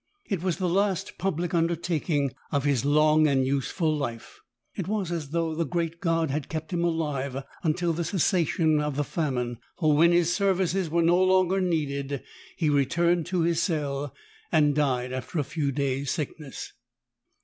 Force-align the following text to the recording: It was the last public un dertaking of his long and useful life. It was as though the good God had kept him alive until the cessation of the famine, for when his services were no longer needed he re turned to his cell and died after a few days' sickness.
It 0.25 0.41
was 0.41 0.57
the 0.57 0.67
last 0.67 1.19
public 1.19 1.53
un 1.53 1.67
dertaking 1.67 2.31
of 2.51 2.63
his 2.63 2.83
long 2.83 3.27
and 3.27 3.45
useful 3.45 3.95
life. 3.95 4.39
It 4.73 4.87
was 4.87 5.11
as 5.11 5.29
though 5.29 5.53
the 5.53 5.63
good 5.63 5.99
God 5.99 6.31
had 6.31 6.49
kept 6.49 6.73
him 6.73 6.83
alive 6.83 7.43
until 7.61 7.93
the 7.93 8.03
cessation 8.03 8.81
of 8.81 8.95
the 8.95 9.03
famine, 9.03 9.59
for 9.77 9.95
when 9.95 10.11
his 10.11 10.33
services 10.33 10.89
were 10.89 11.03
no 11.03 11.23
longer 11.23 11.61
needed 11.61 12.23
he 12.57 12.67
re 12.67 12.87
turned 12.87 13.27
to 13.27 13.41
his 13.41 13.61
cell 13.61 14.15
and 14.51 14.73
died 14.73 15.13
after 15.13 15.37
a 15.37 15.43
few 15.43 15.71
days' 15.71 16.09
sickness. 16.09 16.73